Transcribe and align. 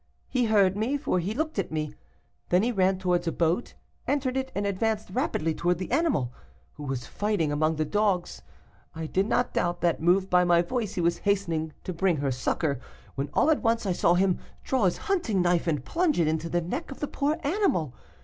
He 0.27 0.45
heard 0.45 0.75
me, 0.75 0.97
for 0.97 1.19
he 1.19 1.35
looked 1.35 1.59
at 1.59 1.71
me; 1.71 1.93
then 2.49 2.63
he 2.63 2.71
ran 2.71 2.97
towards 2.97 3.27
a 3.27 3.31
boat, 3.31 3.75
entered 4.07 4.35
it, 4.35 4.51
and 4.55 4.65
advanced 4.65 5.11
rapidly 5.11 5.53
towards 5.53 5.77
the 5.77 5.91
animal, 5.91 6.33
who 6.73 6.85
was 6.85 7.05
fighting 7.05 7.51
among 7.51 7.75
the 7.75 7.85
dogs. 7.85 8.41
I 8.95 9.05
did 9.05 9.27
not 9.27 9.53
doubt 9.53 9.81
that, 9.81 10.01
moved 10.01 10.27
by 10.27 10.43
my 10.43 10.63
voice, 10.63 10.95
he 10.95 11.01
was 11.01 11.19
hastening 11.19 11.73
to 11.83 11.93
bring 11.93 12.17
her 12.17 12.31
succor, 12.31 12.79
when 13.13 13.29
all 13.35 13.51
at 13.51 13.61
once 13.61 13.85
I 13.85 13.91
saw 13.91 14.15
him 14.15 14.39
draw 14.63 14.85
his 14.85 14.97
hunting 15.05 15.39
knife, 15.43 15.67
and 15.67 15.85
plunge 15.85 16.19
it 16.19 16.27
into 16.27 16.49
the 16.49 16.61
neck 16.61 16.89
of 16.89 16.99
the 16.99 17.07
poor 17.07 17.37
animal. 17.43 17.93